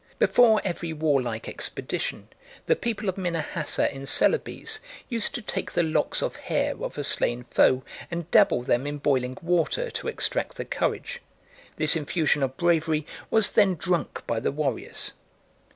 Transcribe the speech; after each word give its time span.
Before 0.17 0.59
every 0.63 0.93
warlike 0.93 1.47
expedition 1.47 2.29
the 2.65 2.75
people 2.75 3.07
of 3.07 3.17
Minahassa 3.19 3.91
in 3.93 4.07
Celebes 4.07 4.79
used 5.09 5.35
to 5.35 5.43
take 5.43 5.69
the 5.73 5.83
locks 5.83 6.23
of 6.23 6.37
hair 6.37 6.73
of 6.83 6.97
a 6.97 7.03
slain 7.03 7.43
foe 7.51 7.83
and 8.09 8.31
dabble 8.31 8.63
them 8.63 8.87
in 8.87 8.97
boiling 8.97 9.37
water 9.43 9.91
to 9.91 10.07
extract 10.07 10.57
the 10.57 10.65
courage; 10.65 11.21
this 11.75 11.95
infusion 11.95 12.41
of 12.41 12.57
bravery 12.57 13.05
was 13.29 13.51
then 13.51 13.75
drunk 13.75 14.23
by 14.25 14.39
the 14.39 14.51
warriors. 14.51 15.13